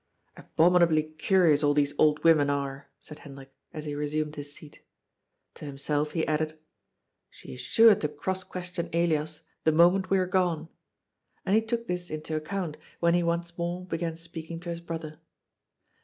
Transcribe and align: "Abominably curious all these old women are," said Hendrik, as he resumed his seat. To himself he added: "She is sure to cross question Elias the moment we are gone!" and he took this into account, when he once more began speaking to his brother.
"Abominably 0.35 1.03
curious 1.03 1.61
all 1.61 1.75
these 1.75 1.93
old 1.99 2.23
women 2.23 2.49
are," 2.49 2.89
said 2.99 3.19
Hendrik, 3.19 3.53
as 3.71 3.85
he 3.85 3.93
resumed 3.93 4.35
his 4.35 4.51
seat. 4.51 4.81
To 5.53 5.65
himself 5.65 6.13
he 6.13 6.25
added: 6.25 6.57
"She 7.29 7.53
is 7.53 7.59
sure 7.59 7.93
to 7.93 8.09
cross 8.09 8.43
question 8.43 8.89
Elias 8.93 9.41
the 9.63 9.71
moment 9.71 10.09
we 10.09 10.17
are 10.17 10.25
gone!" 10.25 10.69
and 11.45 11.53
he 11.55 11.61
took 11.61 11.85
this 11.85 12.09
into 12.09 12.35
account, 12.35 12.77
when 12.99 13.13
he 13.13 13.21
once 13.21 13.55
more 13.59 13.85
began 13.85 14.15
speaking 14.15 14.59
to 14.61 14.69
his 14.69 14.81
brother. 14.81 15.19